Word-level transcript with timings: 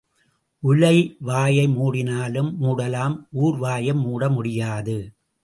உலை 0.63 1.17
வாயை 1.19 1.67
மூடினாலும் 1.67 2.49
மூடலாம் 2.61 3.15
ஊர் 3.31 3.57
வாயை 3.57 3.93
மூட 3.93 4.29
முடியாது. 4.29 4.97